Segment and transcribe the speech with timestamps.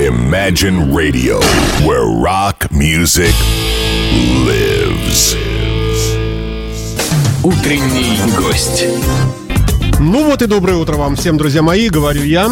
[0.00, 1.39] Imagine Radio,
[1.85, 3.33] where rock music
[4.45, 5.35] lives.
[7.43, 9.39] Утренний гость.
[10.03, 12.49] Ну вот и доброе утро вам всем, друзья мои, говорю я.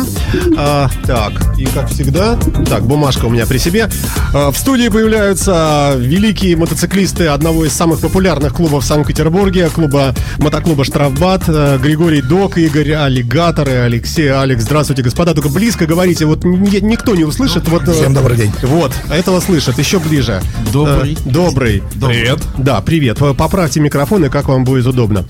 [0.56, 2.38] А, так, и как всегда,
[2.68, 3.90] так, бумажка у меня при себе.
[4.36, 10.84] А, в студии появляются великие мотоциклисты одного из самых популярных клубов в Санкт-Петербурге, клуба мотоклуба
[10.86, 14.62] Штрафбат, а, Григорий Док, Игорь Аллигатор и Алексей Алекс.
[14.64, 17.68] Здравствуйте, господа, только близко говорите, вот ни- никто не услышит.
[17.68, 18.52] Вот, э, Всем добрый день.
[18.62, 20.40] Вот, а этого слышит, еще ближе.
[20.72, 21.14] Добрый.
[21.14, 21.84] Э, добрый.
[22.00, 22.40] Привет.
[22.60, 23.18] Да, привет.
[23.36, 25.26] Поправьте микрофоны, как вам будет удобно.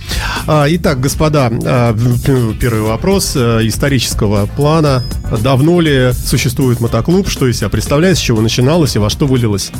[0.47, 5.03] А, Итак, господа, а, п- первый вопрос э, исторического плана.
[5.41, 7.29] Давно ли существует мотоклуб?
[7.29, 8.17] Что из себя представляет?
[8.17, 9.71] С чего начиналось и во что вылилось?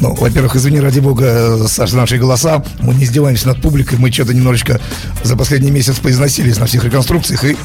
[0.00, 2.64] Ну, во-первых, извини, ради бога, Саша, наши голоса.
[2.80, 3.98] Мы не издеваемся над публикой.
[3.98, 4.80] Мы что-то немножечко
[5.22, 7.56] за последний месяц поизносились на всех реконструкциях и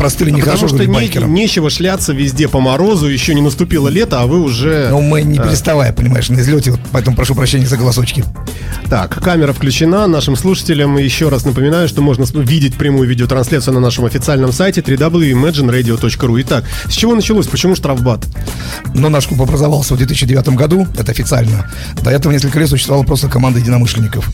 [0.00, 1.34] простыли нехорошо Потому что не- байкерам.
[1.34, 4.88] нечего шляться везде по морозу, еще не наступило лето, а вы уже...
[4.90, 8.24] Но мы не переставая, понимаешь, на излете, вот поэтому прошу прощения за голосочки.
[8.88, 10.06] Так, камера включена.
[10.06, 16.40] Нашим слушателям еще раз напоминаю, что можно видеть прямую видеотрансляцию на нашем официальном сайте www.imagineradio.ru.
[16.42, 17.46] Итак, с чего началось?
[17.46, 18.26] Почему штрафбат?
[18.94, 21.70] Но наш клуб образовался в 2009 году, это официально.
[22.02, 24.30] До этого несколько лет существовала просто команда единомышленников.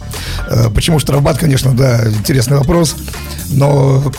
[0.48, 2.94] Э, Почему штрафбат, конечно, да, интересный вопрос.
[3.50, 4.12] Но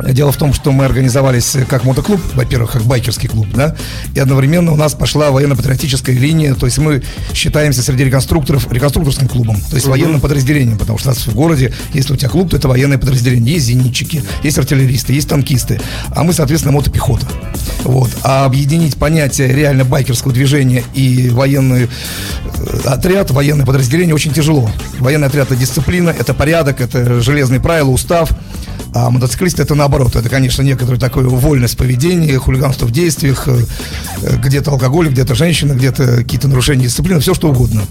[0.00, 3.76] дело в том, что мы организовались как мотоклуб, во-первых, как байкерский клуб, да,
[4.14, 7.02] и одновременно у нас пошла военно-патриотическая линия, то есть мы
[7.34, 11.72] считаемся среди реконструкторов реконструкторским клубом, то есть военным подразделением, потому что у нас в городе,
[11.92, 13.54] если у тебя клуб, то это военное подразделение.
[13.54, 15.80] Есть зенитчики, есть артиллеристы, есть танкисты,
[16.14, 17.26] а мы, соответственно, мотопехота.
[17.84, 18.10] Вот.
[18.22, 24.70] А объединить понятие реально байкерского движения и военный э, отряд, военное подразделение очень тяжело.
[24.98, 28.30] Военный отряд это дисциплина, это порядок, это железные правила, устав.
[28.94, 30.16] А мотоциклист это наоборот.
[30.16, 33.64] Это, конечно, некоторая такая вольность поведения, хулиганство в действиях, э,
[34.22, 37.82] э, где-то алкоголь, где-то женщина, где-то какие-то нарушения дисциплины, все что угодно.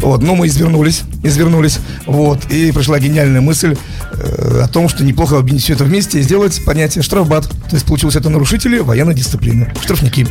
[0.00, 3.76] Вот, но мы извернулись, извернулись, вот, и пришла гениальная мысль
[4.12, 7.48] э, о том, что неплохо объединить все это вместе и сделать понятие штрафбат.
[7.48, 10.26] То есть получилось это нарушители военной дисциплины, штрафники.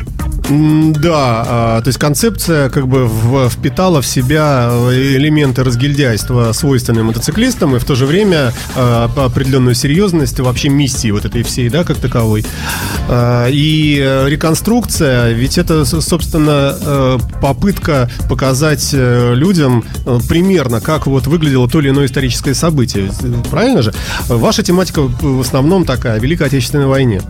[0.49, 3.09] Да, а, то есть концепция как бы
[3.49, 9.75] впитала в себя э, элементы разгильдяйства, свойственные мотоциклистам, и в то же время а, определенную
[9.75, 12.45] серьезность вообще миссии вот этой всей, да, как таковой.
[13.09, 13.95] А, И
[14.27, 19.83] реконструкция, ведь это, собственно, э, попытка показать э, людям
[20.29, 23.11] примерно, как вот выглядело то или иное историческое событие.
[23.51, 23.93] Правильно же?
[24.29, 27.21] Ваша тематика в основном такая, Великой Отечественной войне.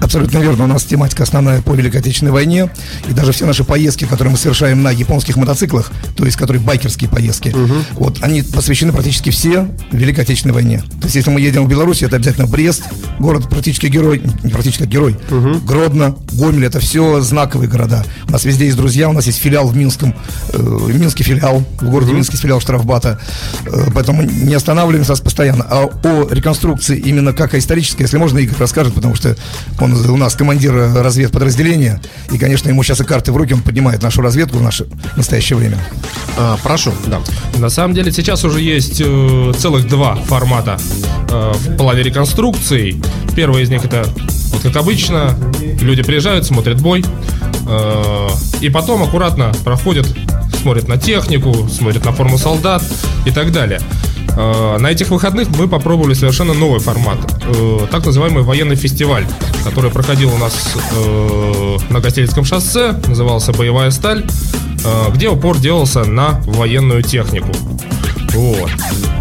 [0.00, 0.64] Абсолютно верно.
[0.64, 2.70] У нас тематика основная по Великой Отечественной войне.
[3.08, 7.10] И даже все наши поездки, которые мы совершаем на японских мотоциклах, то есть которые байкерские
[7.10, 7.54] поездки,
[7.92, 10.78] вот они посвящены практически все Великой Отечественной войне.
[11.00, 12.84] То есть если мы едем в Беларусь, это обязательно Брест,
[13.18, 15.16] город практически герой, не практически а герой,
[15.64, 18.04] Гродно, Гомель, это все знаковые города.
[18.28, 20.14] У нас везде есть друзья, у нас есть филиал в Минском,
[20.52, 23.20] э, Минский филиал, в городе Минский филиал штрафбата.
[23.64, 25.66] Э, поэтому не останавливаемся постоянно.
[25.68, 29.36] А о реконструкции именно как о исторической, если можно, Игорь расскажет, потому что
[29.80, 33.62] он у нас командир э, разведподразделения, и, конечно, ему сейчас и карты в руки, он
[33.62, 34.86] поднимает нашу разведку в наше
[35.16, 35.78] настоящее время.
[36.36, 37.20] А, прошу, да.
[37.58, 40.78] На самом деле сейчас уже есть э, целых два формата
[41.30, 43.00] э, в плане реконструкций.
[43.34, 44.06] Первый из них это,
[44.52, 45.36] вот как обычно,
[45.80, 47.04] люди приезжают, смотрят бой,
[47.68, 48.28] э,
[48.60, 50.06] и потом аккуратно проходят,
[50.60, 52.82] смотрят на технику, смотрят на форму солдат
[53.24, 53.80] и так далее.
[54.36, 59.26] Э, На этих выходных мы попробовали совершенно новый формат, э, так называемый военный фестиваль,
[59.64, 64.24] который проходил у нас э, на Гостелицком шоссе, назывался «Боевая сталь»,
[65.14, 67.48] где упор делался на военную технику.
[68.36, 68.70] Вот.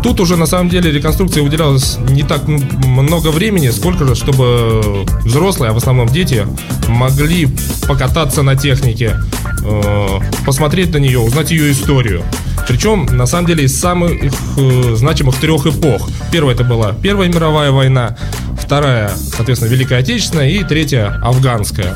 [0.03, 5.05] Тут уже на самом деле реконструкции уделялось не так м- много времени, сколько же, чтобы
[5.23, 6.45] взрослые, а в основном дети,
[6.87, 7.47] могли
[7.87, 9.15] покататься на технике,
[9.63, 10.07] э,
[10.45, 12.23] посмотреть на нее, узнать ее историю.
[12.67, 14.11] Причем, на самом деле, из самых
[14.57, 16.09] э, значимых трех эпох.
[16.31, 18.17] Первая это была Первая мировая война,
[18.61, 21.95] вторая, соответственно, Великая Отечественная и третья афганская.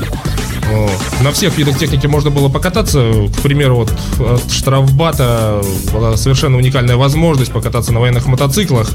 [1.22, 3.12] На всех видах техники можно было покататься.
[3.36, 5.62] К примеру, вот от штрафбата
[5.92, 8.90] была совершенно уникальная возможность покататься на военных мотоциклах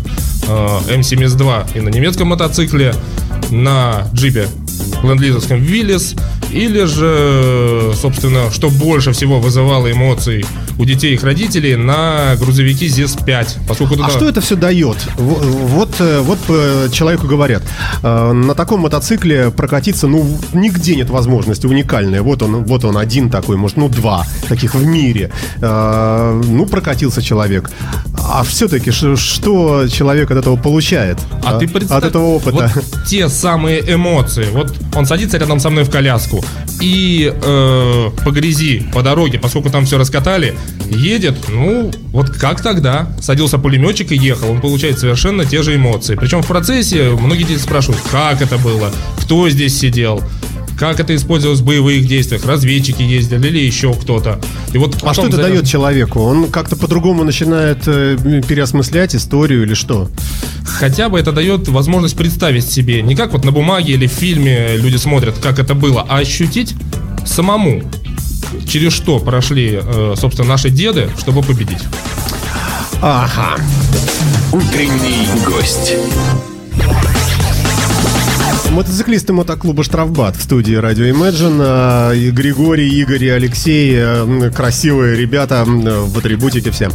[0.47, 2.95] э, М72 и на немецком мотоцикле,
[3.51, 4.47] на джипе
[5.03, 6.15] ленд-лизовском Виллис,
[6.51, 10.45] или же, собственно, что больше всего вызывало эмоций
[10.77, 13.67] у детей их родителей на грузовики ЗИС-5.
[13.67, 14.97] Поскольку А что это все дает?
[15.15, 17.63] Вот, э, вот э, человеку говорят,
[18.03, 22.21] э, на таком мотоцикле прокатиться, ну, нигде нет возможности, уникальная.
[22.21, 25.31] Вот он, вот он один такой, может, ну, два таких в мире.
[25.61, 27.71] Ну, прокатился человек.
[28.27, 31.19] А все-таки что человек от этого получает?
[31.43, 32.71] А ты представь, От этого опыта.
[32.73, 34.47] Вот те самые эмоции.
[34.51, 36.43] Вот он садится рядом со мной в коляску
[36.81, 40.55] и э, по грязи, по дороге, поскольку там все раскатали,
[40.89, 43.07] едет, ну, вот как тогда.
[43.21, 44.51] Садился пулеметчик и ехал.
[44.51, 46.15] Он получает совершенно те же эмоции.
[46.15, 50.21] Причем в процессе многие дети спрашивают, как это было, кто здесь сидел.
[50.77, 52.45] Как это использовалось в боевых действиях?
[52.45, 54.39] Разведчики ездили или еще кто-то?
[54.73, 56.21] И вот А что это заряд- дает человеку?
[56.21, 58.17] Он как-то по-другому начинает э,
[58.47, 60.09] переосмыслять историю или что?
[60.65, 64.75] Хотя бы это дает возможность представить себе, не как вот на бумаге или в фильме
[64.75, 66.73] люди смотрят, как это было, а ощутить
[67.25, 67.81] самому,
[68.67, 71.83] через что прошли, э, собственно, наши деды, чтобы победить.
[73.01, 73.55] Ага.
[74.51, 75.93] Утренний гость.
[78.75, 81.59] Мотоциклисты мотоклуба «Штрафбат» в студии «Радио Imagine».
[81.61, 83.95] А, И Григорий, Игорь и Алексей.
[83.97, 86.89] м, Красивые ребята в атрибутике все.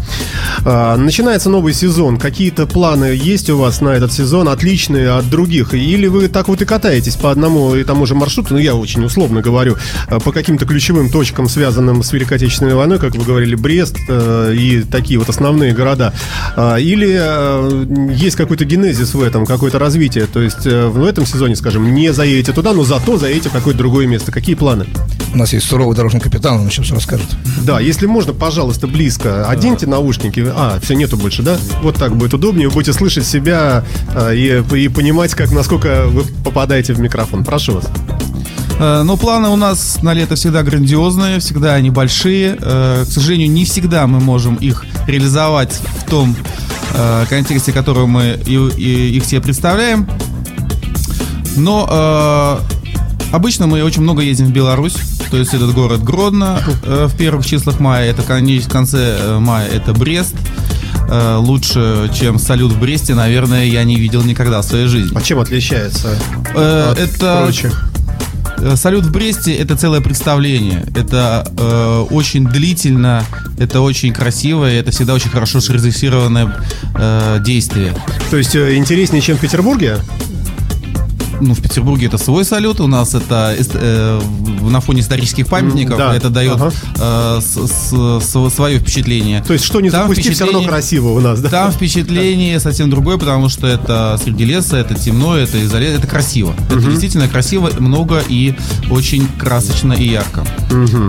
[0.67, 2.19] А, Начинается новый сезон.
[2.19, 5.73] Какие-то планы есть у вас на этот сезон, отличные от других?
[5.73, 8.53] Или вы так вот и катаетесь по одному и тому же маршруту?
[8.53, 9.77] Ну, я очень условно говорю.
[10.23, 14.83] По каким-то ключевым точкам, связанным с Великой Отечественной войной, как вы говорили, Брест э, и
[14.83, 16.13] такие вот основные города.
[16.57, 20.27] А, Или э, есть какой-то генезис в этом, какое-то развитие?
[20.27, 23.79] То есть э, в этом сезоне, скажем, не заедете туда, но зато заедете в какое-то
[23.79, 24.33] другое место.
[24.33, 24.87] Какие планы?
[25.33, 27.29] У нас есть суровый дорожный капитан, он сейчас расскажет.
[27.63, 29.49] Да, если можно, пожалуйста, близко.
[29.49, 30.45] Оденьте наушники.
[30.47, 31.57] А, все, нету больше, да?
[31.83, 32.69] Вот так будет удобнее.
[32.69, 33.85] Вы будете слышать себя
[34.15, 37.45] э, и, и понимать, как, насколько вы попадаете в микрофон.
[37.45, 37.85] Прошу вас.
[38.81, 42.57] Э, Но планы у нас на лето всегда грандиозные, всегда они большие.
[42.61, 46.35] Э, К сожалению, не всегда мы можем их реализовать в том
[46.95, 50.09] э, контексте, который мы их себе представляем.
[51.57, 54.97] Но э, обычно мы очень много ездим в Беларусь.
[55.31, 59.39] То есть этот город Гродно э, в первых числах мая, это конец- в конце э,
[59.39, 60.35] мая это Брест.
[61.09, 65.17] Э, Лучше, чем салют в Бресте, наверное, я не видел никогда в своей жизни.
[65.17, 66.17] А чем отличается
[66.55, 67.85] Э, от это прочих?
[68.59, 70.85] Э, Салют в Бресте это целое представление.
[70.97, 73.25] Это э, очень длительно,
[73.59, 76.57] это очень красиво, и это всегда очень хорошо срежиссированное
[76.95, 77.95] э, действие.
[78.31, 79.99] То есть э, интереснее, чем в Петербурге?
[81.41, 84.21] Ну, в Петербурге это свой салют, у нас это э,
[84.63, 86.15] на фоне исторических памятников, да.
[86.15, 86.73] это дает Ага.
[86.97, 89.43] э, с- с- свое впечатление.
[89.43, 91.49] То есть что не Там запусти, все равно красиво у нас, да?
[91.49, 95.89] Там впечатление совсем другое, потому что это среди леса, это темно, это изоля...
[95.95, 96.55] это красиво.
[96.69, 98.55] Это действительно красиво, много и
[98.91, 100.45] очень красочно и ярко.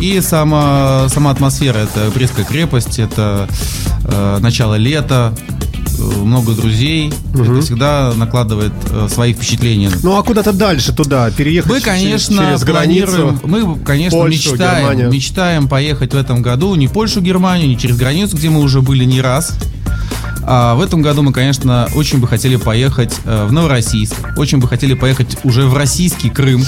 [0.01, 3.47] И сама, сама атмосфера, это Брестская крепость, это
[4.05, 5.33] э, начало лета,
[6.01, 7.13] много друзей.
[7.33, 9.89] Это всегда накладывает э, свои впечатления.
[10.03, 13.07] Ну а куда-то дальше туда переехать Мы, через- конечно, через, границу?
[13.11, 15.11] планируем, мы, конечно, Польшу, мечтаем, Германию.
[15.11, 18.81] мечтаем поехать в этом году не в Польшу, Германию, не через границу, где мы уже
[18.81, 19.53] были не раз.
[20.43, 24.67] А в этом году мы, конечно, очень бы хотели поехать э, в Новороссийск, очень бы
[24.67, 26.63] хотели поехать уже в российский Крым,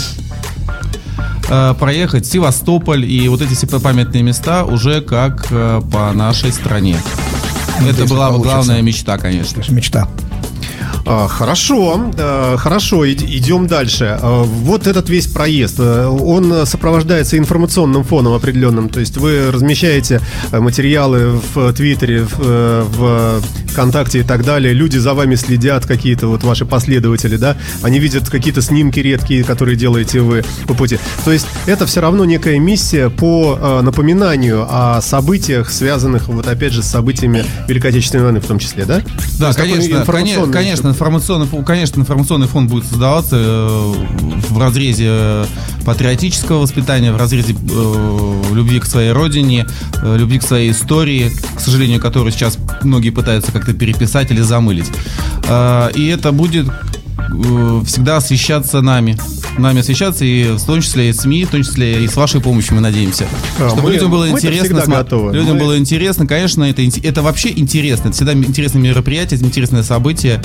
[1.50, 6.98] э, проехать Севастополь и вот эти все памятные места уже как по нашей стране.
[7.80, 8.56] Это если была бы получится.
[8.56, 9.64] главная мечта, конечно.
[9.70, 10.08] Мечта.
[11.06, 14.18] А, Хорошо, э, хорошо, ид- идем дальше.
[14.22, 18.88] Э, Вот этот весь проезд, э, он сопровождается информационным фоном определенным.
[18.88, 20.22] То есть вы размещаете
[20.52, 23.42] материалы в Твиттере, в, в
[23.74, 24.74] ВКонтакте и так далее.
[24.74, 27.58] Люди за вами следят, какие-то вот ваши последователи, да?
[27.82, 31.00] Они видят какие-то снимки редкие, которые делаете вы по пути.
[31.26, 36.74] То есть это все равно некая миссия по э, напоминанию о событиях, связанных вот опять
[36.74, 39.02] же с событиями Великой Отечественной войны в том числе, да?
[39.40, 43.94] Да, конечно, коне- информационный конечно, информационный, конечно, информационный фон будет создаваться э,
[44.50, 45.46] в разрезе э,
[45.86, 49.66] патриотического воспитания, в разрезе э, любви к своей родине,
[50.02, 54.90] э, любви к своей истории, к сожалению, которую сейчас многие пытаются как-то переписать или замылить.
[55.48, 59.18] Э, И это будет э, всегда освещаться нами.
[59.58, 62.76] Нами освещаться, и в том числе и СМИ, в том числе и с вашей помощью,
[62.76, 63.28] мы надеемся.
[63.60, 64.82] А, Чтобы мы- людям было интересно.
[64.86, 65.32] готовы.
[65.34, 68.08] Людям Мы- было интересно, конечно, это, это вообще интересно.
[68.10, 70.42] Это всегда интересное мероприятие, это интересное событие.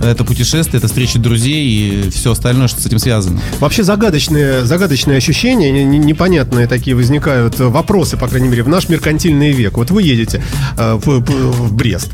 [0.00, 1.66] Это путешествие, это встреча друзей
[2.06, 3.40] и все остальное, что с этим связано.
[3.58, 8.68] Вообще загадочные, загадочные ощущения, не- не- непонятные такие возникают э, вопросы, по крайней мере, в
[8.68, 9.76] наш меркантильный век.
[9.76, 10.42] Вот вы едете
[10.76, 12.10] э, в, в- Брест,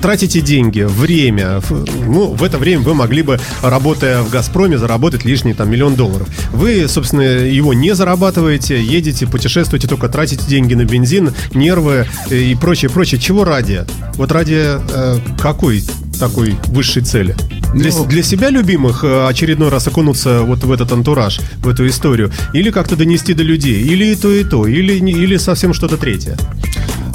[0.00, 1.60] тратите деньги, время.
[2.06, 5.94] Ну, в это время вы могли бы, работая в «Газпроме», заработать лишние там миллион миллион
[5.94, 6.28] долларов.
[6.52, 12.90] Вы, собственно, его не зарабатываете, едете, путешествуете, только тратите деньги на бензин, нервы и прочее,
[12.90, 13.20] прочее.
[13.20, 13.84] Чего ради?
[14.14, 15.82] Вот ради э, какой
[16.18, 17.34] такой высшей цели?
[17.74, 21.86] Для, Ну- для себя любимых э, очередной раз окунуться вот в этот антураж, в эту
[21.86, 25.96] историю, или как-то донести до людей, или и то, и то, или, или совсем что-то
[25.96, 26.36] третье.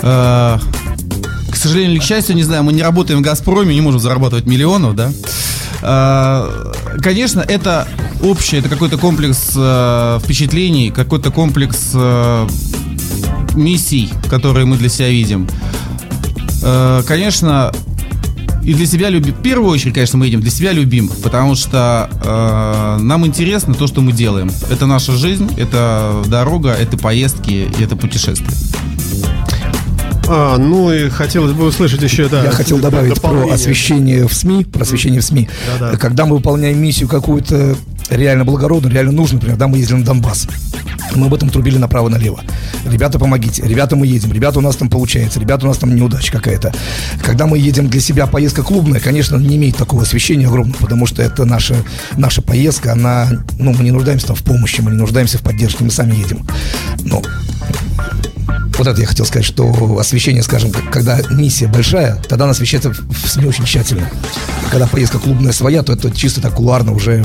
[0.01, 0.57] Э,
[1.51, 4.45] К сожалению или к счастью, не знаю, мы не работаем в «Газпроме», не можем зарабатывать
[4.45, 5.11] миллионов, да?
[5.83, 6.71] Э,
[7.01, 7.87] Конечно, это
[8.21, 12.47] общее, это какой-то комплекс э, впечатлений, какой-то комплекс э,
[13.55, 15.47] миссий, которые мы для себя видим.
[17.05, 17.73] Конечно,
[18.63, 19.33] и для себя любим.
[19.33, 23.87] В первую очередь, конечно, мы едем для себя любим, потому что э, нам интересно то,
[23.87, 24.49] что мы делаем.
[24.71, 28.47] Это наша жизнь, это дорога, это поездки, это путешествия.
[30.27, 32.43] А, ну и хотелось бы услышать еще, да.
[32.43, 35.49] Я хотел добавить про освещение в СМИ, про освещение в СМИ.
[35.79, 35.97] Да-да.
[35.97, 37.75] Когда мы выполняем миссию какую-то
[38.09, 40.47] реально благородную, реально нужную, например, когда мы ездили на Донбасс,
[41.15, 42.41] мы об этом трубили направо-налево.
[42.85, 43.63] Ребята, помогите.
[43.63, 44.31] Ребята, мы едем.
[44.31, 45.39] Ребята, у нас там получается.
[45.39, 46.73] Ребята, у нас там неудача какая-то.
[47.21, 51.21] Когда мы едем для себя поездка клубная, конечно, не имеет такого освещения огромного, потому что
[51.21, 51.75] это наша,
[52.17, 55.83] наша поездка, она, ну, мы не нуждаемся там в помощи, мы не нуждаемся в поддержке,
[55.83, 56.45] мы сами едем.
[57.03, 57.21] Но
[58.77, 63.27] вот это я хотел сказать, что освещение, скажем, когда миссия большая, тогда она освещается в
[63.27, 64.09] СМИ очень тщательно.
[64.65, 67.23] А когда поездка клубная своя, то это чисто так кулуарно уже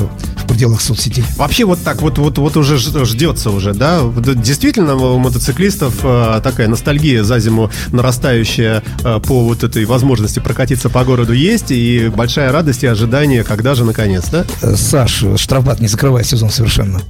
[0.49, 1.25] пределах соцсетей.
[1.37, 4.00] Вообще вот так вот, вот, вот уже ждется уже, да?
[4.17, 10.88] Действительно у мотоциклистов э, такая ностальгия за зиму нарастающая э, по вот этой возможности прокатиться
[10.88, 14.45] по городу есть и большая радость и ожидание, когда же наконец, да?
[14.62, 17.00] Э, Саш, штрафбат не закрывает сезон совершенно.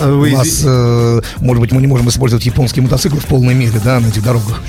[0.00, 0.62] А вы У нас,
[1.38, 4.60] может быть, мы не можем использовать японские мотоциклы в полной мере, да, на этих дорогах.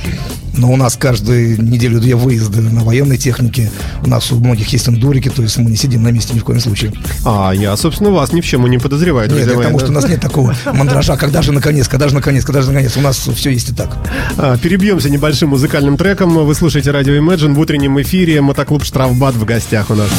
[0.59, 3.71] Но у нас каждую неделю-две выезды на военной технике.
[4.03, 6.43] У нас у многих есть эндурики, то есть мы не сидим на месте ни в
[6.43, 6.91] коем случае.
[7.25, 9.85] А, я, собственно, вас ни в чем и не подозреваю, Нет, это мои, потому да?
[9.85, 11.15] что у нас нет такого мандража.
[11.15, 12.97] Когда же наконец, когда же наконец, когда же наконец.
[12.97, 13.97] У нас все есть и так.
[14.37, 16.33] А, Перебьемся небольшим музыкальным треком.
[16.45, 18.41] Вы слушаете радио Imagine в утреннем эфире.
[18.41, 20.09] Мотоклуб Штрафбат в гостях у нас.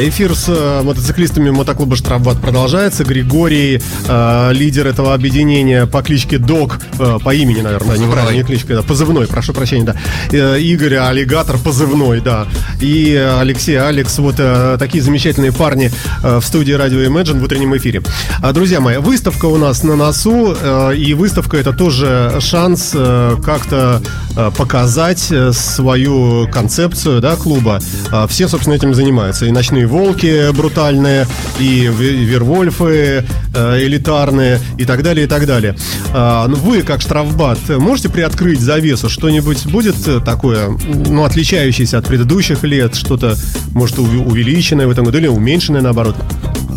[0.00, 3.04] Да, эфир с э, мотоциклистами мотоклуба «Штрафбат» продолжается.
[3.04, 8.76] Григорий, э, лидер этого объединения по кличке Док, э, по имени, наверное, неправильно, не кличка,
[8.76, 9.96] да, позывной, прошу прощения, да.
[10.32, 12.46] Э, Игорь, аллигатор, позывной, да.
[12.80, 15.92] И э, Алексей, Алекс, вот э, такие замечательные парни
[16.22, 18.02] э, в студии радио Imagine в утреннем эфире.
[18.40, 23.36] А, друзья мои, выставка у нас на носу, э, и выставка это тоже шанс э,
[23.44, 24.00] как-то
[24.34, 27.80] э, показать э, свою концепцию, да, клуба.
[28.10, 29.44] А, Все, собственно, этим занимаются.
[29.44, 31.26] И ночные волки брутальные,
[31.58, 35.76] и ве- вервольфы э, элитарные, и так далее, и так далее.
[36.14, 39.08] А, ну, вы, как штрафбат, можете приоткрыть завесу?
[39.08, 40.68] Что-нибудь будет такое,
[41.06, 42.94] ну, отличающееся от предыдущих лет?
[42.94, 43.36] Что-то,
[43.72, 46.16] может, ув- увеличенное в этом году или уменьшенное, наоборот?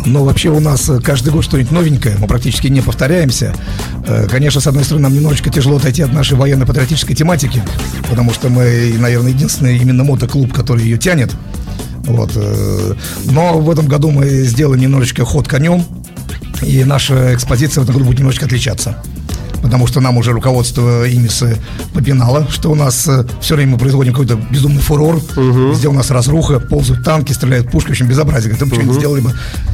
[0.06, 3.54] Но вообще у нас э, каждый год что-нибудь новенькое, мы практически не повторяемся.
[4.06, 7.62] Э, Конечно, с одной стороны, нам немножечко тяжело отойти от нашей военно-патриотической тематики,
[8.10, 11.30] потому что мы, наверное, единственный именно мотоклуб, который ее тянет.
[12.06, 12.32] Вот.
[12.34, 12.94] э,
[13.24, 15.84] Но в этом году мы сделаем немножечко ход конем,
[16.62, 19.02] и наша экспозиция в этом году будет немножечко отличаться.
[19.64, 21.56] Потому что нам уже руководство Имисы
[21.94, 23.08] попинало, что у нас
[23.40, 25.20] все время мы производим какой-то безумный фурор,
[25.74, 28.52] где у нас разруха, ползают танки, стреляют пушки, в общем, безобразие.
[28.52, 29.32] Говорит, «Да почему не сделали бы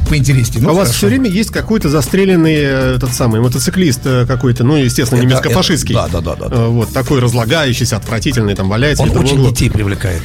[0.09, 0.63] поинтереснее.
[0.63, 4.63] Ну, а у вас все время есть какой-то застреленный э, этот самый мотоциклист э, какой-то,
[4.63, 5.93] ну, естественно, Это- немецко-фашистский.
[5.95, 6.55] это- да, да, да, да.
[6.55, 9.03] Э, Вот, такой разлагающийся, отвратительный, там валяется.
[9.03, 10.21] Он очень детей привлекает.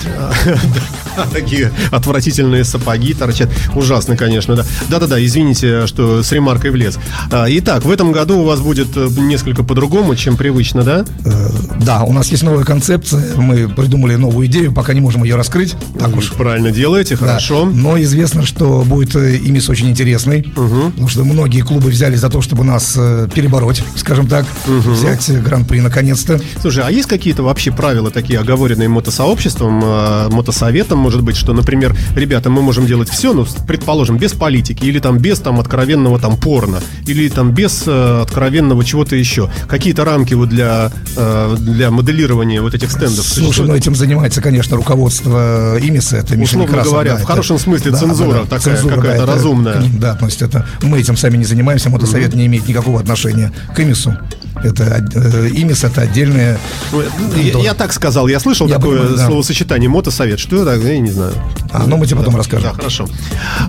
[1.33, 3.49] Такие отвратительные сапоги торчат.
[3.75, 4.65] Ужасно, конечно, да.
[4.89, 6.99] Да-да-да, извините, что с ремаркой влез.
[7.31, 9.09] А, Итак, в этом году у вас будет э,
[9.57, 11.05] несколько по-другому, чем привычно, да?
[11.25, 11.49] Э,
[11.81, 15.75] Да, у нас есть новая концепция, мы придумали новую идею, пока не можем ее раскрыть.
[15.99, 17.27] Так уж Правильно делаете, Да.
[17.27, 17.65] хорошо.
[17.65, 22.43] Но известно, что будет э, имис очень интересный, потому что многие клубы взяли за то,
[22.43, 26.41] чтобы нас э, перебороть, скажем так, взять э, гран-при наконец-то.
[26.61, 31.97] Слушай, а есть какие-то вообще правила такие, оговоренные мотосообществом, э, мотосоветом, может быть, что, например,
[32.15, 36.37] ребята, мы можем делать все, ну, предположим, без политики, или там без там откровенного там
[36.37, 39.46] порно, или там без э, откровенного чего-то еще.
[39.69, 43.81] Какие-то рамки вот для, э, для моделирования вот этих стендов Слушай, ну существуют?
[43.83, 47.91] этим занимается, конечно, руководство Имиса, это Миша Условно Некрасов, говоря, да, в это- хорошем смысле
[47.93, 49.79] да, цензура да, да, такая какая-то это разумная.
[49.81, 53.53] ним, Да, то есть это мы этим сами не занимаемся, мотосовет не имеет никакого отношения
[53.75, 54.17] к Имису.
[54.65, 54.85] Это
[55.15, 56.59] э, Имис это отдельное.
[56.91, 57.03] Ну,
[57.37, 59.27] Я, я так сказал, я слышал Я такое понимаю, да.
[59.27, 60.39] словосочетание мотосовет.
[60.41, 60.75] Что это?
[60.87, 61.35] Я не знаю.
[61.73, 62.73] А, ну мы тебе потом Да, расскажем.
[62.73, 63.07] хорошо.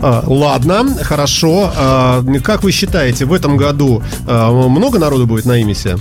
[0.02, 1.74] А, ладно, хорошо.
[1.76, 5.98] А, как вы считаете, в этом году а, много народу будет на Имисе?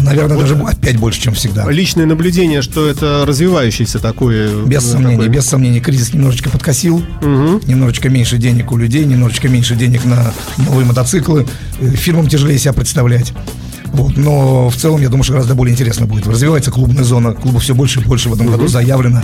[0.00, 1.70] Наверное, даже опять больше, чем всегда.
[1.70, 4.64] Личное наблюдение, что это развивающийся такой...
[4.64, 9.48] Без ну, сомнений, такой- без сомнений, кризис немножечко подкосил, немножечко меньше денег у людей, немножечко
[9.48, 11.46] меньше денег на новые мотоциклы,
[11.80, 13.32] Э, фирмам тяжелее себя представлять.
[13.92, 16.26] Вот, но в целом, я думаю, что гораздо более интересно будет.
[16.26, 19.22] Развивается клубная зона, клубов все больше и больше в этом году заявлено.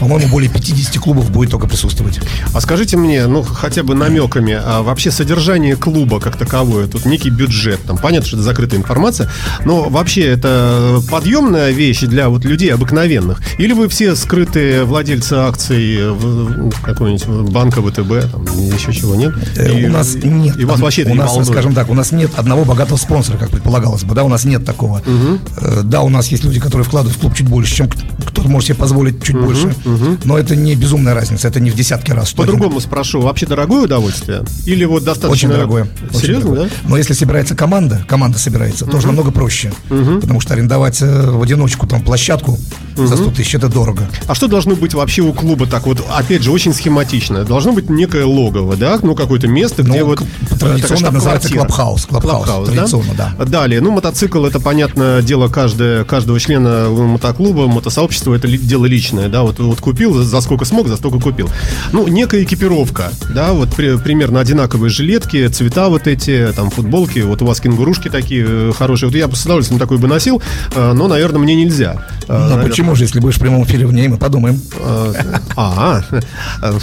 [0.00, 2.20] По-моему, более 50 клубов будет только присутствовать.
[2.54, 7.30] А скажите мне, ну, хотя бы намеками, а вообще содержание клуба как таковое, тут некий
[7.30, 9.30] бюджет, там, понятно, что это закрытая информация,
[9.64, 13.40] но вообще это подъемная вещь для вот людей обыкновенных?
[13.58, 19.34] Или вы все скрытые владельцы акций в- в какой-нибудь банка ВТБ, там, еще чего нет?
[19.56, 20.56] Э, И- у нас нет.
[20.58, 21.48] И вас вообще у нас, волнует?
[21.48, 24.14] скажем так, у нас нет одного богатого спонсора, как предполагалось бы.
[24.14, 25.02] Да, у нас нет такого.
[25.56, 28.68] Э, Да, у нас есть люди, которые вкладывают в клуб чуть больше, чем кто-то может
[28.68, 29.74] себе позволить чуть больше.
[30.24, 32.32] Но это не безумная разница, это не в десятки раз.
[32.32, 34.42] По-другому спрошу, вообще дорогое удовольствие?
[34.66, 35.32] Или вот достаточно...
[35.32, 35.88] Очень дорогое.
[36.10, 36.68] очень Серьезно, дорогое.
[36.68, 36.88] да?
[36.88, 39.72] Но если собирается команда, команда собирается, тоже намного проще.
[39.88, 42.58] Потому что арендовать э, в одиночку там площадку
[42.96, 44.08] за 100 тысяч это дорого.
[44.26, 47.44] А что должно быть вообще у клуба так вот, опять же, очень схематично?
[47.44, 48.98] Должно быть некое логово, да?
[49.02, 50.20] Ну, какое-то место, где Ну, вот...
[50.22, 53.34] э, традиционно называется клабхаус, клабхаус, традиционно, да.
[53.44, 59.28] Далее, ну, мотоцикл, это, понятное дело, каждое, каждого члена мотоклуба, мотосообщества, это ли- дело личное,
[59.28, 59.42] да?
[59.42, 61.48] Вот, вот купил, за сколько смог, за столько купил.
[61.92, 63.52] Ну, некая экипировка, да?
[63.52, 67.20] Вот при- примерно одинаковые жилетки, цвета вот эти, там, футболки.
[67.20, 69.08] Вот у вас кенгурушки такие э, хорошие.
[69.08, 70.40] Вот я бы с удовольствием такой бы носил,
[70.74, 72.06] э, но, наверное, мне нельзя.
[72.28, 72.68] Э, Ну наверное.
[72.68, 74.60] почему же, если будешь в прямом эфире в ней, мы подумаем.
[75.56, 76.02] А,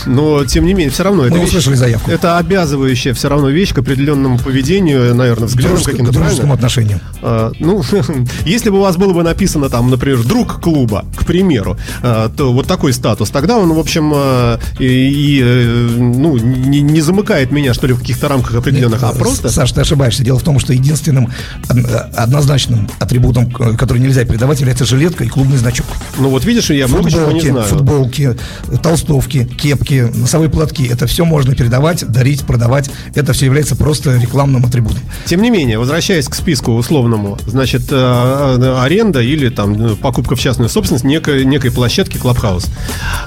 [0.05, 2.09] но тем не менее, все равно это Мы вещь- услышали заявку.
[2.11, 6.11] Это обязывающая все равно вещь к определенному поведению, наверное, Дружеск- каким-то.
[6.11, 6.99] к дружескому отношению.
[7.23, 7.81] А, ну,
[8.45, 12.51] если бы у вас было бы написано там, например, друг клуба, к примеру, а, то
[12.51, 17.51] вот такой статус, тогда он, в общем, а, и, и, э, ну, не, не замыкает
[17.51, 19.49] меня, что ли, в каких-то рамках определенных, а просто...
[19.49, 20.23] Саш, ты ошибаешься.
[20.23, 21.29] Дело в том, что единственным
[21.69, 25.85] од- однозначным атрибутом, который нельзя передавать, является жилетка и клубный значок.
[26.17, 27.65] Ну вот видишь, я много чего не знаю.
[27.65, 28.35] футболки,
[28.81, 30.85] толстовки, кепки, носовые платки.
[30.85, 32.89] Это все можно передавать, дарить, продавать.
[33.15, 35.03] Это все является просто рекламным атрибутом.
[35.25, 40.35] Тем не менее, возвращаясь к списку условному, значит, э, э, аренда или там э, покупка
[40.35, 42.67] в частную собственность некой, некой площадки Клабхаус.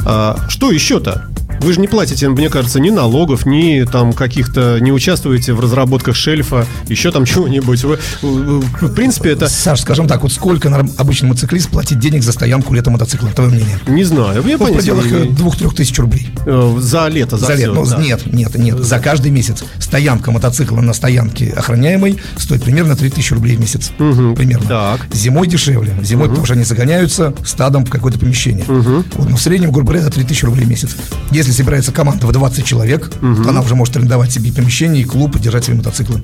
[0.05, 1.25] А, Что еще-то?
[1.61, 6.15] Вы же не платите, мне кажется, ни налогов, ни там каких-то, не участвуете в разработках
[6.17, 7.83] шельфа, еще там чего-нибудь.
[7.85, 12.33] Вы, э, в принципе, это, Саш, скажем так, вот сколько обычный мотоциклист платит денег за
[12.33, 13.31] стоянку летом мотоцикла?
[13.31, 13.79] Твое мнение?
[13.87, 15.33] не знаю, я Ну, в пределах не имею.
[15.33, 16.29] двух-трех тысяч рублей.
[16.47, 17.61] Э, за лето, за, За лет.
[17.71, 17.97] всё, Ну, да.
[17.99, 18.79] нет, нет, нет.
[18.79, 23.91] За каждый месяц стоянка мотоцикла на стоянке охраняемой стоит примерно 3000 рублей в месяц.
[23.99, 24.67] Примерно.
[24.69, 25.01] Так.
[25.13, 25.93] Зимой дешевле.
[26.03, 28.65] Зимой, потому что они загоняются стадом в какое-то помещение.
[28.67, 30.97] Вот, но в среднем, грубо говоря, это 3000 рублей в месяц.
[31.31, 35.37] Если собирается команда в 20 человек, то она уже может арендовать себе помещение, и клуб,
[35.37, 36.23] и держать свои мотоциклы.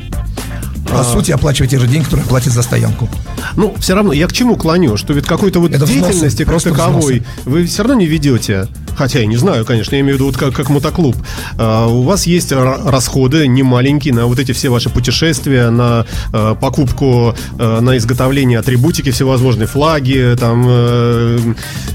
[0.93, 1.05] По А.
[1.05, 3.09] сути, оплачивать те же деньги, которые платят за стоянку.
[3.57, 4.97] Ну, все равно, я к чему клоню?
[4.97, 7.25] Что ведь какой-то вот Это взносы, деятельности как просто таковой взносы.
[7.45, 8.69] вы все равно не ведете.
[8.97, 11.17] Хотя я не знаю, конечно, я имею в виду вот как, как мотоклуб.
[11.59, 17.35] А, у вас есть расходы немаленькие на вот эти все ваши путешествия, на э, покупку,
[17.59, 21.39] э, на изготовление атрибутики всевозможные, флаги, там э,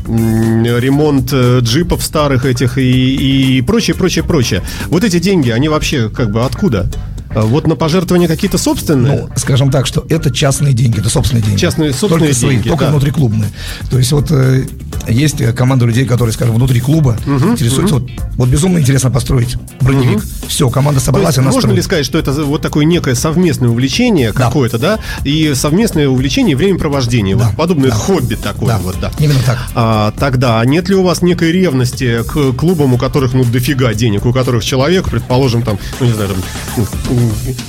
[0.07, 4.63] м, ремонт э, джипов старых этих и, и прочее, прочее, прочее.
[4.87, 6.89] Вот эти деньги, они вообще как бы откуда?
[7.35, 9.21] А Вот на пожертвования какие-то собственные?
[9.27, 11.59] Ну, скажем так, что это частные деньги, это собственные деньги.
[11.59, 12.91] Частные, собственные только свои, деньги, только да.
[12.91, 13.49] внутриклубные.
[13.91, 14.65] То есть вот э,
[15.07, 17.95] есть э, команда людей, которые, скажем, внутри клуба интересуются.
[17.95, 20.23] Вот, вот безумно интересно построить броневик.
[20.47, 21.75] Все, команда То собралась, есть она можно строит.
[21.77, 24.45] ли сказать, что это вот такое некое совместное увлечение Да.
[24.45, 24.99] какое-то, да?
[25.23, 27.35] И совместное увлечение и времяпровождение.
[27.35, 27.47] Да.
[27.47, 27.95] Вот подобное Да.
[27.95, 28.77] хобби такое Да.
[28.79, 29.11] вот, да.
[29.19, 29.57] Именно так.
[29.75, 34.25] А, тогда нет ли у вас некой ревности к клубам, у которых, ну, дофига денег,
[34.25, 37.16] у которых человек, предположим, там, ну, не знаю, там, м,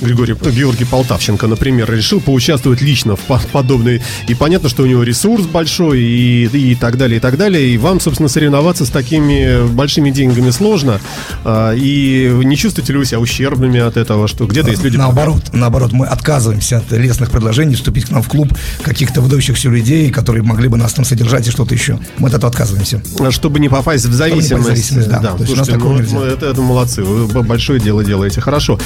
[0.01, 5.03] Григорий, Георгий Полтавченко, например, решил поучаствовать лично в по- подобной, и понятно, что у него
[5.03, 9.67] ресурс большой, и, и так далее, и так далее, и вам, собственно, соревноваться с такими
[9.67, 10.99] большими деньгами сложно,
[11.43, 14.97] А, и не чувствуете ли вы себя ущербными от этого, что где-то есть люди...
[14.97, 20.11] Наоборот, наоборот, мы отказываемся от лестных предложений вступить к нам в клуб каких-то выдающихся людей,
[20.11, 21.99] которые могли бы нас там содержать и что-то еще.
[22.17, 23.01] Мы от этого отказываемся.
[23.29, 24.67] Чтобы не попасть в не попасть в зависимость.
[24.67, 25.19] зависимость, да.
[25.19, 26.33] То есть у нас слушайте, такого ну, нельзя.
[26.33, 28.79] это, это молодцы, вы большое дело делаете, хорошо.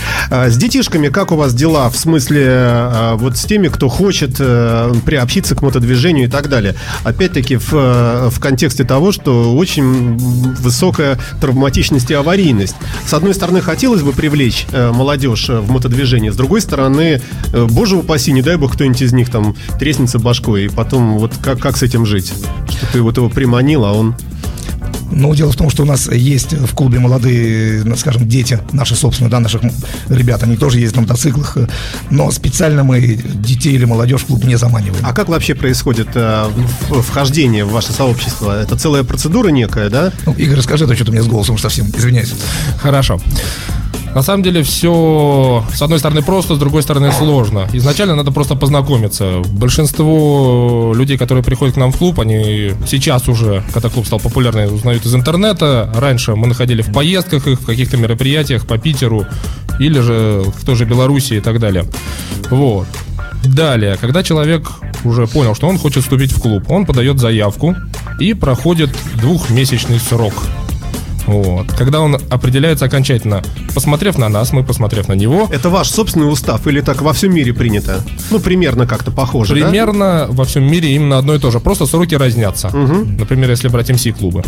[0.53, 4.93] С детишками как у вас дела в смысле а, вот с теми, кто хочет э,
[5.03, 6.75] приобщиться к мотодвижению и так далее?
[7.03, 12.75] Опять-таки в, э, в контексте того, что очень высокая травматичность и аварийность.
[13.03, 17.19] С одной стороны, хотелось бы привлечь э, молодежь э, в мотодвижение, с другой стороны,
[17.51, 21.31] э, боже упаси, не дай бог кто-нибудь из них там треснется башкой, и потом вот
[21.41, 22.31] как, как с этим жить?
[22.69, 24.15] Что ты вот его приманил, а он...
[25.15, 28.95] Но дело в том, что у нас есть в клубе молодые, ну, скажем, дети, наши
[28.95, 29.61] собственные, да, наших
[30.09, 31.57] ребят, они тоже ездят на мотоциклах,
[32.09, 35.03] но специально мы детей или молодежь в клуб не заманиваем.
[35.05, 36.49] А как вообще происходит э,
[36.89, 38.61] вхождение в ваше сообщество?
[38.61, 40.11] Это целая процедура некая, да?
[40.25, 42.33] Ну, Игорь, расскажи, а то что-то у меня с голосом совсем, извиняюсь.
[42.81, 43.19] Хорошо.
[44.15, 47.67] На самом деле все, с одной стороны, просто, с другой стороны, сложно.
[47.73, 49.41] Изначально надо просто познакомиться.
[49.47, 54.73] Большинство людей, которые приходят к нам в клуб, они сейчас уже, когда клуб стал популярным,
[54.73, 55.91] узнают из интернета.
[55.95, 59.25] Раньше мы находили в поездках их, в каких-то мероприятиях по Питеру
[59.79, 61.85] или же в той же Белоруссии и так далее.
[62.51, 62.87] Вот.
[63.43, 64.69] Далее, когда человек
[65.03, 67.75] уже понял, что он хочет вступить в клуб, он подает заявку
[68.19, 70.33] и проходит двухмесячный срок.
[71.25, 71.67] Вот.
[71.73, 73.41] Когда он определяется окончательно,
[73.73, 77.33] посмотрев на нас, мы посмотрев на него, Это ваш собственный устав или так во всем
[77.33, 78.03] мире принято?
[78.31, 79.65] Ну, примерно как-то похоже, да?
[79.65, 81.59] примерно во всем мире именно одно и то же.
[81.59, 82.69] Просто сроки разнятся.
[82.69, 84.43] Например, если брать МС-клубы.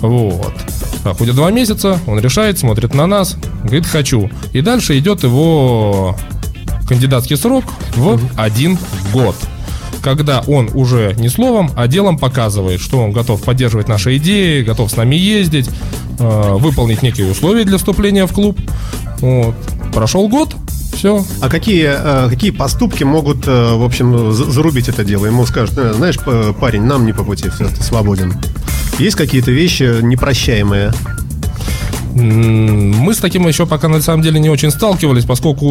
[0.00, 0.54] Вот.
[1.02, 4.30] Проходит два месяца, он решает, смотрит на нас, говорит «хочу».
[4.52, 6.16] И дальше идет его
[6.88, 7.64] кандидатский срок
[7.96, 8.78] в один
[9.12, 9.34] год.
[10.02, 14.90] Когда он уже не словом, а делом показывает, что он готов поддерживать наши идеи, готов
[14.90, 15.70] с нами ездить,
[16.18, 18.58] э, выполнить некие условия для вступления в клуб.
[19.20, 19.54] Вот.
[19.94, 20.54] Прошел год,
[20.94, 25.26] все, А какие, э, какие поступки могут, э, в общем, за- зарубить это дело?
[25.26, 26.16] Ему скажут, «Э, знаешь,
[26.60, 28.34] парень, нам не по пути, все, ты свободен.
[28.98, 30.92] Есть какие-то вещи непрощаемые?
[32.14, 35.66] Мы с таким еще пока на самом деле не очень сталкивались, поскольку,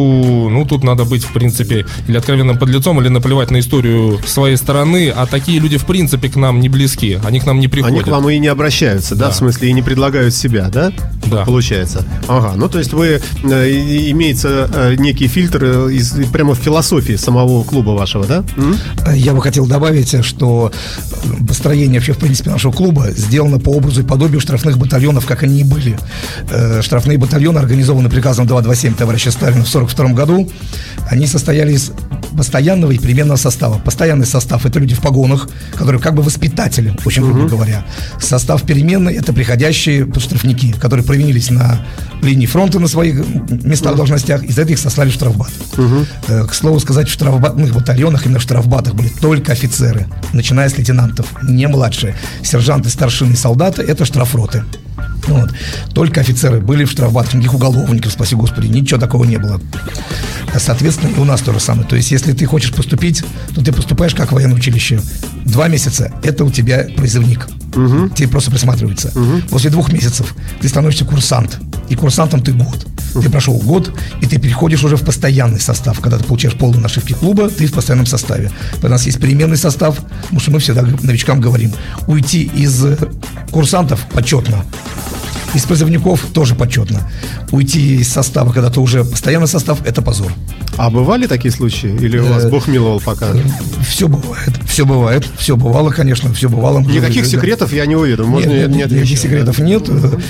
[0.50, 5.10] ну, тут надо быть, в принципе, или откровенным подлецом, или наплевать на историю своей стороны,
[5.14, 7.96] а такие люди, в принципе, к нам не близки, они к нам не приходят.
[7.98, 9.30] Они к вам и не обращаются, да, Да.
[9.30, 10.92] в смысле, и не предлагают себя, да?
[11.26, 11.44] Да.
[11.44, 12.04] Получается.
[12.28, 13.70] Ага, ну то есть вы, э,
[14.10, 18.44] имеется э, некий фильтр э, из, прямо в философии самого клуба вашего, да?
[18.56, 18.76] М?
[19.14, 20.72] Я бы хотел добавить, что
[21.46, 25.60] построение вообще, в принципе, нашего клуба сделано по образу и подобию штрафных батальонов, как они
[25.60, 25.98] и были.
[26.50, 30.50] Э, Штрафные батальоны, организованные приказом 227 товарища Сталина в 1942 году,
[31.10, 31.92] они состояли из
[32.36, 33.78] постоянного и переменного состава.
[33.78, 37.84] Постоянный состав– это люди в погонах, которые как бы воспитатели, очень грубо говоря.
[38.20, 41.84] Состав переменный– это приходящие штрафники, которые провинились на
[42.22, 45.50] линии фронта на своих местах, должностях, из этих сослали в штрафбат.
[46.28, 50.78] Э, К слову сказать, в штрафбатных батальонах, именно в штрафбатах были только офицеры, начиная с
[50.78, 52.14] лейтенантов, не младшие.
[52.42, 54.64] Сержанты, старшины, солдаты– это штрафроты.
[55.26, 55.50] Вот.
[55.94, 59.60] Только офицеры были в штрафбатах, никаких уголовников, спаси господи, ничего такого не было.
[60.54, 61.86] А, Соответственно, и у нас то же самое.
[61.86, 63.22] То есть, если ты хочешь поступить,
[63.54, 65.00] то ты поступаешь как в военное училище.
[65.44, 67.48] Два месяца– это у тебя призывник.
[68.14, 69.12] Тебе просто присматривается.
[69.48, 71.58] После двух месяцев ты становишься курсант.
[71.88, 72.86] И курсантом ты год.
[73.12, 76.00] Ты прошел год, и ты переходишь уже в постоянный состав.
[76.00, 78.50] Когда ты получаешь полные нашивки клуба, ты в постоянном составе.
[78.82, 81.72] У нас есть переменный состав, потому что мы всегда новичкам говорим,
[82.06, 82.84] уйти из
[83.50, 84.64] курсантов почетно,
[85.54, 87.08] из призывников тоже почетно.
[87.50, 90.32] Уйти из состава, когда ты уже постоянный состав, это позор.
[90.78, 91.94] А бывали такие случаи?
[92.00, 93.28] Или у вас Э, Бог миловал пока?
[93.86, 96.80] Все бывает, все бывает, все бывало, конечно, все бывало.
[96.80, 98.24] Никаких секретов я не уверен.
[98.24, 99.88] Можно нет, нет, не никаких секретов нет.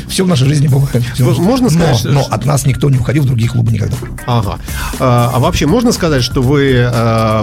[0.09, 1.05] Все в нашей жизни бывает.
[1.21, 3.97] Можно Но- сказать, но, от нас никто не уходил в другие клубы никогда.
[4.27, 4.59] Ага.
[4.99, 6.91] А, а вообще можно сказать, что вы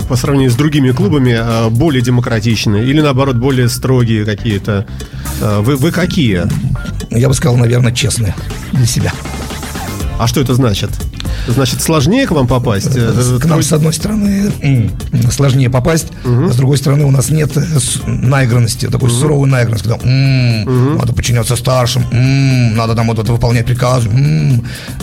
[0.10, 4.86] по сравнению с другими клубами более демократичны или наоборот более строгие какие-то?
[5.42, 6.44] Вы, вы какие?
[7.12, 8.36] Я бы сказал, наверное, честные
[8.72, 9.14] для себя.
[10.20, 10.90] А что это значит?
[11.48, 12.90] Значит, сложнее к вам попасть?
[12.96, 14.52] Э, К нам, с одной стороны,
[15.32, 17.62] сложнее попасть, а с другой стороны, у нас нет э,
[18.08, 22.04] наигранности, такой суровой наигранности, когда надо подчиняться старшим,
[22.76, 24.10] надо там вот это выполнять приказы.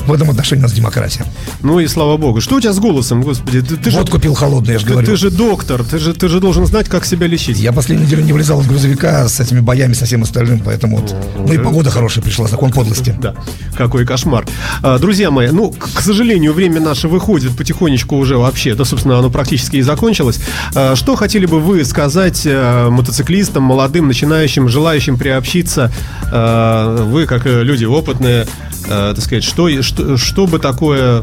[0.06, 1.24] В этом отношении у нас демократия.
[1.62, 2.40] Ну и слава богу.
[2.40, 3.60] Что у тебя с голосом, господи?
[3.62, 5.06] Ты, ты же, Вот купил холодный, я же ты, говорю.
[5.06, 7.58] ты же доктор, ты же, ты же должен знать, как себя лечить.
[7.58, 11.14] Я последнюю неделю не вылезал из грузовика с этими боями, со всем остальным, поэтому вот.
[11.38, 13.14] Ну и погода хорошая пришла, закон подлости.
[13.26, 13.34] Да,
[13.76, 14.44] какой кошмар.
[14.82, 19.16] А, Друзья мои, ну, к к сожалению, время наше выходит потихонечку уже вообще, да, собственно,
[19.16, 20.40] оно практически и закончилось.
[20.74, 25.92] А, Что хотели бы вы сказать э, мотоциклистам, молодым, начинающим, желающим приобщиться?
[26.32, 28.48] А, Вы, как э, люди опытные,
[28.88, 31.22] э, так сказать, что, что, что бы такое,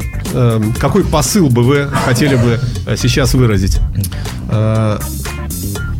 [0.80, 2.58] какой посыл бы вы хотели бы
[2.96, 3.80] сейчас выразить?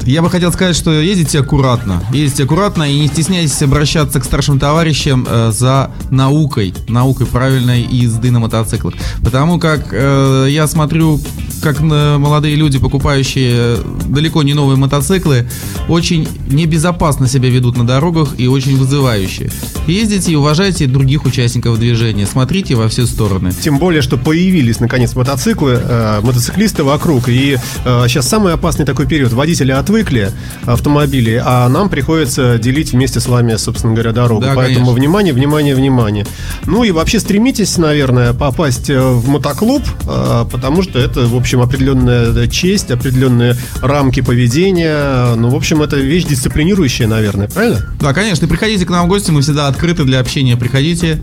[0.04, 2.04] Я бы хотел сказать, что ездите аккуратно.
[2.12, 8.30] Ездите аккуратно и не стесняйтесь обращаться к старшим товарищам э, за наукой, наукой правильной езды
[8.30, 8.94] на мотоциклах.
[9.22, 11.20] Потому как э, я смотрю,
[11.62, 15.48] как на молодые люди, покупающие далеко не новые мотоциклы,
[15.88, 19.50] очень небезопасно себя ведут на дорогах и очень вызывающе.
[19.86, 22.26] Ездите и уважайте других участников движения.
[22.26, 23.52] Смотрите во все стороны.
[23.52, 27.28] Тем более, что появились наконец мотоциклы, э, мотоциклисты вокруг.
[27.28, 29.32] И э, сейчас самый опасный такой период.
[29.32, 30.32] Водители отвыкли
[30.64, 34.42] автомобилей, а нам приходится делить вместе с вами, собственно говоря, дорогу.
[34.42, 34.94] Да, Поэтому конечно.
[34.94, 36.26] внимание, внимание, внимание.
[36.66, 41.43] Ну и вообще стремитесь, наверное, попасть э, в мотоклуб, э, потому что это, в общем,
[41.52, 45.34] определенная честь, определенные рамки поведения.
[45.34, 47.86] Ну, в общем, это вещь дисциплинирующая, наверное, правильно?
[48.00, 50.56] Да, конечно, приходите к нам в гости, мы всегда открыты для общения.
[50.56, 51.20] Приходите.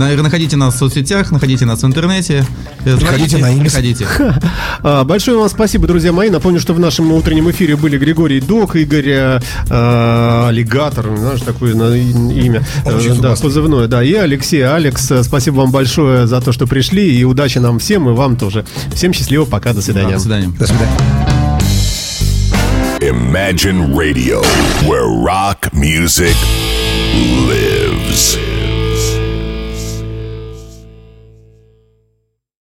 [0.00, 2.46] Наверное, находите нас в соцсетях, находите нас в интернете.
[2.86, 3.70] Э, Приходите на Инес.
[3.74, 4.06] Приходите.
[4.82, 6.30] А, Большое вам спасибо, друзья мои.
[6.30, 11.74] Напомню, что в нашем утреннем эфире были Григорий Док, Игорь э, э, Аллигатор, знаешь, такое
[11.74, 12.64] на- имя.
[13.20, 14.02] Да, позывное, да.
[14.02, 17.14] И Алексей, Алекс, спасибо вам большое за то, что пришли.
[17.20, 18.64] И удачи нам всем, и вам тоже.
[18.94, 20.14] Всем счастливо, пока, до Да, свидания.
[20.14, 20.48] до свидания.
[20.58, 20.96] До свидания.
[23.02, 24.40] Imagine Radio,
[24.88, 26.34] where rock music
[27.46, 27.69] lives.